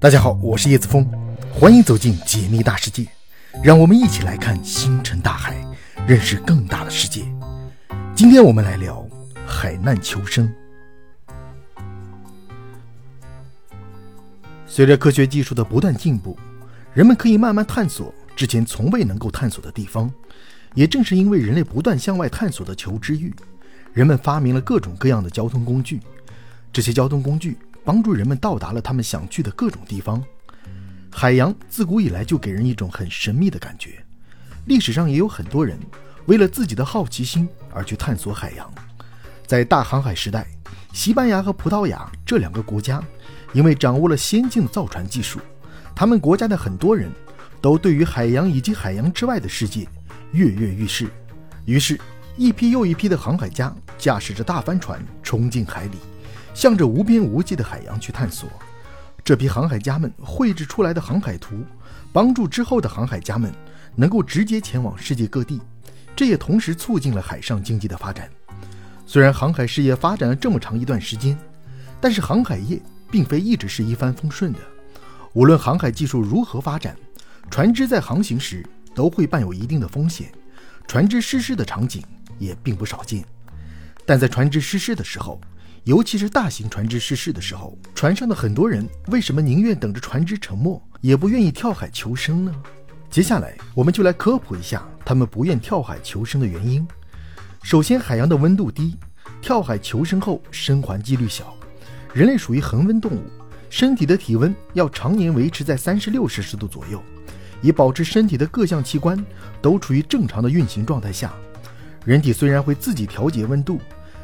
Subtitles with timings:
[0.00, 1.04] 大家好，我是叶子峰，
[1.52, 3.04] 欢迎走进解密大世界，
[3.64, 5.56] 让我们一起来看星辰大海，
[6.06, 7.24] 认识更大的世界。
[8.14, 9.04] 今天我们来聊
[9.44, 10.48] 海难求生。
[14.68, 16.38] 随着科学技术的不断进步，
[16.94, 20.08] 人们可以慢慢探索之前从未能够探索的地方。
[20.74, 23.34] 也正是因为人类不断向外探索的求知欲，
[23.92, 25.98] 人们发明了各种各样的交通工具。
[26.72, 30.22] 这些交通工具帮助人们到达了他们想去的各种地方。
[31.10, 34.04] 海洋自古以来就给人一种很神秘的感觉，
[34.66, 35.78] 历史上也有很多人
[36.26, 38.70] 为了自己的好奇心而去探索海洋。
[39.46, 40.46] 在大航海时代，
[40.92, 43.02] 西班牙和葡萄牙这两个国家
[43.54, 45.40] 因为掌握了先进造船技术，
[45.96, 47.10] 他们国家的很多人
[47.62, 49.88] 都对于海洋以及海洋之外的世界
[50.32, 51.08] 跃跃欲试。
[51.64, 51.98] 于是，
[52.36, 55.96] 一批又一批的航海家驾驶着大帆船冲进海里。
[56.58, 58.50] 向着无边无际的海洋去探索，
[59.22, 61.64] 这批航海家们绘制出来的航海图，
[62.12, 63.52] 帮助之后的航海家们
[63.94, 65.60] 能够直接前往世界各地，
[66.16, 68.28] 这也同时促进了海上经济的发展。
[69.06, 71.38] 虽然航海事业发展了这么长一段时间，
[72.00, 74.58] 但是航海业并非一直是一帆风顺的。
[75.34, 76.96] 无论航海技术如何发展，
[77.48, 80.28] 船只在航行时都会伴有一定的风险，
[80.88, 82.02] 船只失事的场景
[82.36, 83.24] 也并不少见。
[84.04, 85.40] 但在船只失事的时候，
[85.88, 92.54] 尤其是大型船只失事的时候，船上的很多人为什么宁愿等着船只沉没，也不愿意跳海求生呢？
[93.08, 96.86] 接下来，我们就来科普一下他们不愿跳海求生的原因。
[97.62, 98.98] 首先，海洋的温度低，
[99.40, 101.56] 跳海求生后生还几率小。
[102.12, 103.22] 人类属于恒温动物，
[103.70, 107.02] 身体的体温要常年维持在三十六摄氏度左右，
[107.62, 109.24] 以保持身体的各项器官
[109.62, 111.32] 都处于正常的运行状态下。
[112.04, 113.80] 人体虽然会自己调节温度。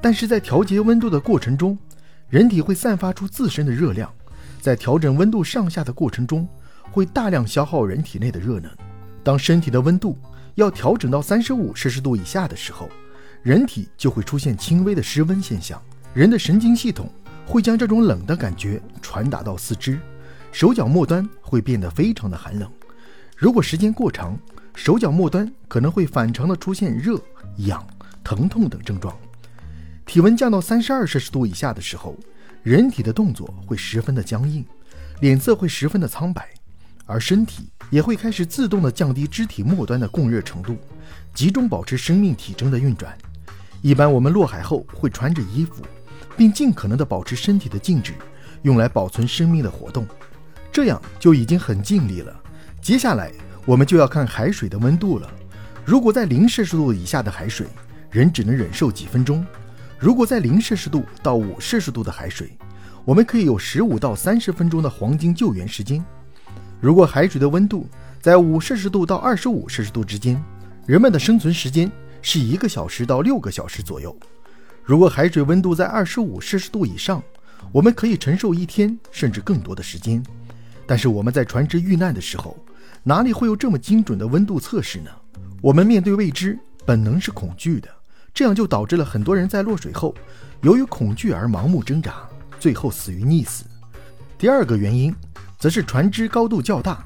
[0.00, 1.76] 但是在调节温度的过程中，
[2.28, 4.12] 人体会散发出自身的热量，
[4.60, 6.48] 在调整温度上下的过程中，
[6.90, 8.70] 会大量消耗人体内的热能。
[9.24, 10.16] 当身体的温度
[10.54, 12.88] 要调整到三十五摄氏度以下的时候，
[13.42, 15.80] 人体就会出现轻微的失温现象。
[16.14, 17.10] 人的神经系统
[17.44, 19.98] 会将这种冷的感觉传达到四肢，
[20.52, 22.70] 手脚末端会变得非常的寒冷。
[23.36, 24.38] 如果时间过长，
[24.74, 27.20] 手脚末端可能会反常的出现热、
[27.58, 27.84] 痒、
[28.24, 29.16] 疼痛等症状。
[30.06, 32.16] 体温降到三十二摄氏度以下的时候，
[32.62, 34.64] 人体的动作会十分的僵硬，
[35.20, 36.48] 脸色会十分的苍白，
[37.04, 40.78] 而身体也会开始自动的降低肢体末端的供热程度，
[41.34, 43.18] 集中保持生命体征的运转。
[43.82, 45.82] 一般我们落海后会穿着衣服，
[46.36, 48.14] 并尽可能的保持身体的静止，
[48.62, 50.06] 用来保存生命的活动，
[50.72, 52.34] 这样就已经很尽力了。
[52.80, 53.32] 接下来
[53.64, 55.28] 我们就要看海水的温度了。
[55.84, 57.66] 如果在零摄氏度以下的海水，
[58.10, 59.44] 人只能忍受几分钟。
[59.98, 62.56] 如果在零摄氏度到五摄氏度的海水，
[63.04, 66.04] 我们可以有十五到三十分钟的黄金救援时间。
[66.80, 67.88] 如果海水的温度
[68.20, 70.42] 在五摄氏度到二十五摄氏度之间，
[70.84, 71.90] 人们的生存时间
[72.20, 74.14] 是一个小时到六个小时左右。
[74.84, 77.22] 如果海水温度在二十五摄氏度以上，
[77.72, 80.22] 我们可以承受一天甚至更多的时间。
[80.86, 82.56] 但是我们在船只遇难的时候，
[83.02, 85.10] 哪里会有这么精准的温度测试呢？
[85.62, 87.88] 我们面对未知，本能是恐惧的。
[88.36, 90.14] 这样就导致了很多人在落水后，
[90.60, 92.16] 由于恐惧而盲目挣扎，
[92.60, 93.64] 最后死于溺死。
[94.36, 95.14] 第二个原因，
[95.58, 97.02] 则是船只高度较大，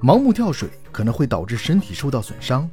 [0.00, 2.70] 盲目跳水可能会导致身体受到损伤。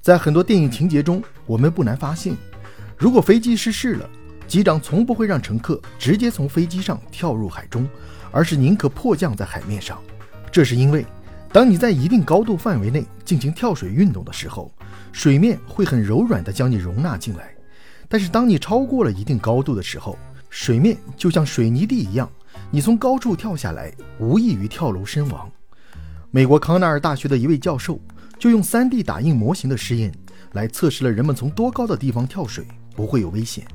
[0.00, 2.36] 在很多电影情节中，我们不难发现，
[2.96, 4.08] 如果飞机失事了，
[4.46, 7.84] 机长从不会让乘客直接从飞机上跳入海中，
[8.30, 9.98] 而是宁可迫降在海面上。
[10.52, 11.04] 这是因为，
[11.52, 14.72] 当你在一定高度范围内进行跳水运动的时候，
[15.12, 17.54] 水面会很柔软地将你容纳进来，
[18.08, 22.30] 但是当你超过了一定高度的时候，水面就像水泥地一样，
[22.70, 25.50] 你从高处跳下来，无异于跳楼身亡。
[26.30, 28.00] 美国康奈尔大学的一位教授
[28.38, 30.12] 就用 3D 打印模型的实验
[30.52, 33.66] 来测试了人们从多高的地方跳水不会有危险。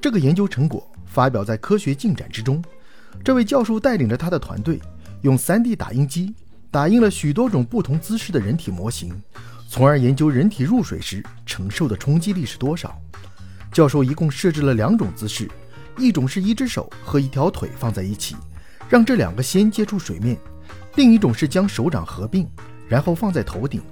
[0.00, 2.62] 这个研究成果发表在《科学进展》之中。
[3.24, 4.80] 这位教授带领着他的团队，
[5.22, 6.34] 用 3D 打印机
[6.70, 9.20] 打印了许多种不同姿势的人体模型。
[9.70, 12.98] 从而研究人体入水时承受的冲击力是多少。
[13.70, 15.46] 教授一共设置了两种姿势，
[15.98, 18.34] 一种是一只手和一条腿放在一起，
[18.88, 20.34] 让这两个先接触水面；
[20.96, 22.48] 另一种是将手掌合并，
[22.88, 23.82] 然后放在头顶。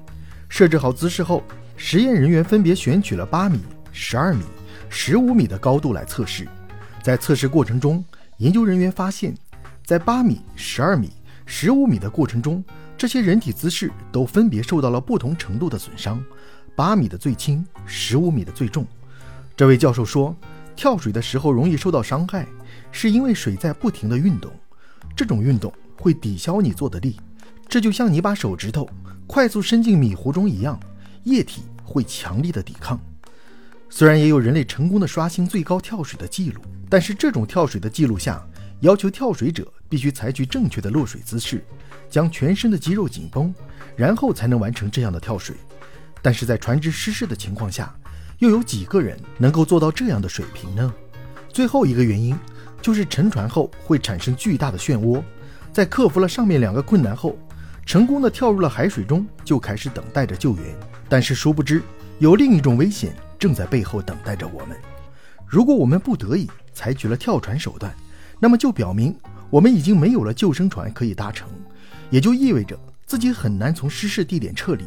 [0.49, 1.45] 设置好姿势后，
[1.77, 3.61] 实验人员分别选取了八米、
[3.93, 4.45] 十二米、
[4.89, 6.49] 十五米的高度来测试。
[7.03, 8.03] 在测试过程中，
[8.39, 9.37] 研究人员发现，
[9.85, 11.13] 在八米、十二米、
[11.45, 12.65] 十五米的过程中，
[12.99, 16.23] 这些人体姿势都分别受到了不同程度的损伤，
[16.75, 18.87] 八米的最轻，十五米的最重。
[19.55, 20.35] 这位教授说，
[20.75, 22.47] 跳水的时候容易受到伤害，
[22.91, 24.51] 是因为水在不停的运动，
[25.15, 27.21] 这种运动会抵消你做的力，
[27.69, 28.89] 这就像你把手指头
[29.27, 30.81] 快速伸进米糊中一样，
[31.25, 32.99] 液体会强力的抵抗。
[33.91, 38.43] 虽然也有人类成功的刷新最高跳水的记录，但是这种跳水的记录下，
[38.81, 41.65] 要求跳水者必须采取正确的落水姿势，
[42.09, 43.55] 将全身的肌肉紧绷，
[43.97, 45.57] 然后才能完成这样的跳水。
[46.23, 47.95] 但是在船只失事的情况下，
[48.39, 50.93] 又有几个人能够做到这样的水平呢？
[51.49, 52.37] 最后一个原因
[52.83, 55.23] 就是沉船后会产生巨大的漩涡，
[55.73, 57.39] 在克服了上面两个困难后，
[57.85, 60.65] 成功的跳入了海水中，就开始等待着救援。
[61.09, 61.81] 但是殊不知，
[62.19, 64.77] 有另一种危险正在背后等待着我们。
[65.47, 67.95] 如果我们不得已采取了跳船手段，
[68.41, 69.17] 那么就表明
[69.51, 71.49] 我们已经没有了救生船可以搭乘，
[72.11, 74.85] 也就意味着自己很难从失事地点撤离。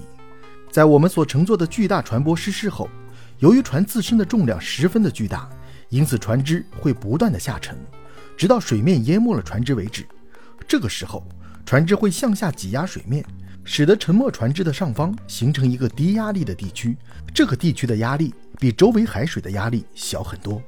[0.72, 2.90] 在我们所乘坐的巨大船舶失事后，
[3.40, 5.50] 由于船自身的重量十分的巨大，
[5.90, 7.78] 因此船只会不断的下沉，
[8.38, 10.06] 直到水面淹没了船只为止。
[10.68, 11.26] 这个时候，
[11.66, 13.26] 船只会向下挤压水面，
[13.64, 16.96] 使得沉没船只的上方形成一个低压力的地区。
[17.34, 20.62] 这个地区的压力比周围海水的压力小很多，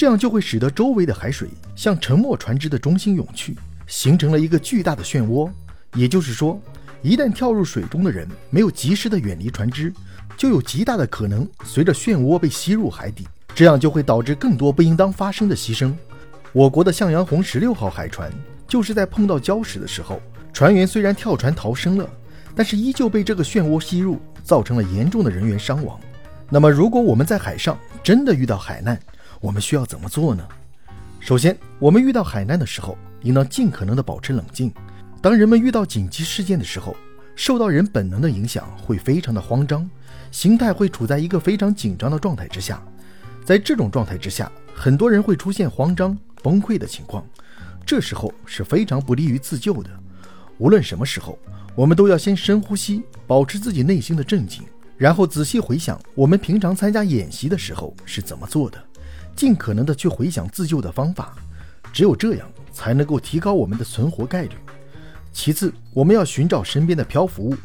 [0.00, 3.54] 这样就会使得周围的海水向沉没船只的中心涌去，
[3.86, 5.50] 形成了一个巨大的漩涡。
[5.92, 6.58] 也就是说，
[7.02, 9.92] 一旦跳入水中的人没有及时的远离船只，
[10.38, 15.92] 就有极大的可能随着漩涡被吸入海底，这样就会导致更多不应当发生的牺牲。
[16.54, 18.32] 我国的向阳红十六号海船
[18.66, 20.18] 就是在碰到礁石的时候，
[20.50, 22.08] 船员虽然跳船逃生了，
[22.56, 26.00] 但是依旧被这个漩涡吸入，造成了严重的人员伤亡。
[26.48, 28.98] 那么，如果我们在海上真的遇到海难，
[29.40, 30.46] 我们需要怎么做呢？
[31.18, 34.70] 首先，我们遇到海难的时候，应当尽可能的保持冷静。
[35.22, 36.94] 当人们遇到紧急事件的时候，
[37.34, 39.88] 受到人本能的影响，会非常的慌张。
[40.30, 42.82] 心态会处在一个非常紧张的状态之下，
[43.42, 47.24] 在这种状态之下，很多人会出现慌张、崩溃的情况，
[47.84, 49.90] 这时候是非常不利于自救的。
[50.58, 51.38] 无论什么时候，
[51.74, 54.62] 我们都要先深呼吸，保持自己内心的镇静，
[54.98, 58.80] 然后仔细回想我们平常参加演习的时候是怎么做的，
[59.40, 61.34] 尽可能的去回想自救的方法，
[61.94, 64.50] 只有这样才能够提高我们的存活概率。
[65.32, 67.56] 其次，我们要寻找身边的漂浮物，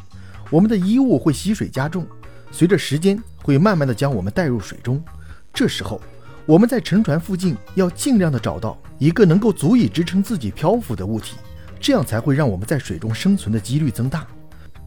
[0.48, 2.06] 我们的衣物会吸水加重。
[2.50, 5.04] 随着时间会慢慢的将我们带入水中，
[5.52, 6.00] 这时候
[6.46, 11.36] 我们在沉船附近要尽量的找到一个能够足以支撑自己漂浮的物体，
[11.78, 14.26] 这样才会让我们在水中生存的几率增大。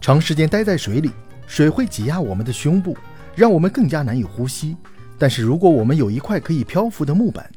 [0.01, 1.11] 长时间待在水里，
[1.45, 2.97] 水会挤压我们的胸部，
[3.35, 4.75] 让我们更加难以呼吸。
[5.19, 7.47] 但是如果我们有一块可以漂浮的木板，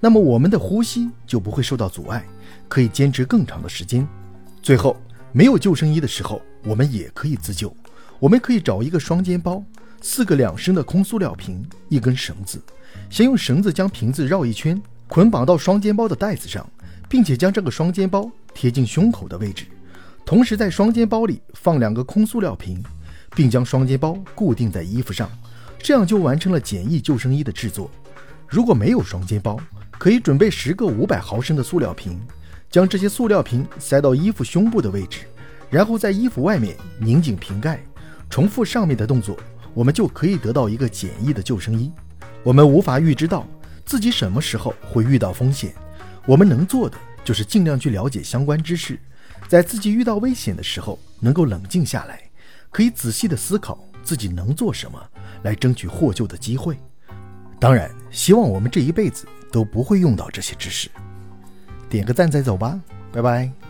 [0.00, 2.24] 那么我们的呼吸就不会受到阻碍，
[2.68, 4.06] 可以坚持更长的时间。
[4.62, 4.96] 最后，
[5.32, 7.74] 没有救生衣的时候，我们也可以自救。
[8.20, 9.62] 我们可以找一个双肩包，
[10.00, 12.62] 四个两升的空塑料瓶，一根绳子，
[13.10, 16.64] 先用绳子将瓶子绕一圈，捆绑到双肩包的带子上，
[17.08, 19.64] 并且将这个双肩包贴近胸口的位置，
[20.24, 22.82] 同时在双肩包里放两个空塑料瓶，
[23.34, 25.30] 并将双肩包固定在衣服上，
[25.78, 27.90] 这样就完成了简易救生衣的制作。
[28.46, 29.58] 如果没有双肩包，
[29.98, 32.20] 可以准备十个五百毫升的塑料瓶，
[32.70, 35.20] 将这些塑料瓶塞到衣服胸部的位置，
[35.70, 37.80] 然后在衣服外面拧紧瓶盖。
[38.30, 39.38] 重复上面的动作，
[39.72, 41.90] 我们就可以得到一个简易的救生衣。
[42.42, 43.46] 我们无法预知到
[43.86, 45.74] 自己什么时候会遇到风险，
[46.26, 48.98] 我们能做的就是尽量去了解相关知识，
[49.48, 52.22] 在自己遇到危险的时候能够冷静下来，
[52.70, 55.02] 可以仔细的思考自己能做什么
[55.42, 56.78] 来争取获救的机会。
[57.60, 60.88] 当然，希望我们这一辈子都不会用到这些知识。
[61.88, 62.80] 点个赞再走吧，
[63.12, 63.67] 拜拜。